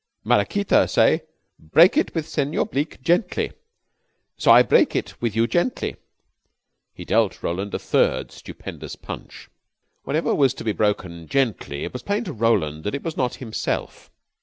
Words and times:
Maraquita 0.23 0.87
say 0.87 1.21
'Break 1.59 1.95
it 1.95 2.15
with 2.15 2.27
Senor 2.27 2.65
Bleke 2.65 2.99
gently.' 3.03 3.51
So 4.35 4.49
I 4.49 4.63
break 4.63 4.95
it 4.95 5.21
with 5.21 5.35
you 5.35 5.45
gently." 5.45 5.95
He 6.95 7.05
dealt 7.05 7.43
Roland 7.43 7.75
a 7.75 7.77
third 7.77 8.31
stupendous 8.31 8.95
punch. 8.95 9.47
Whatever 10.03 10.33
was 10.33 10.55
to 10.55 10.63
be 10.63 10.71
broken 10.71 11.27
gently, 11.27 11.83
it 11.83 11.93
was 11.93 12.01
plain 12.01 12.23
to 12.23 12.33
Roland 12.33 12.83
that 12.85 12.95
it 12.95 13.03
was 13.03 13.15
not 13.15 13.35
himself. 13.35 14.09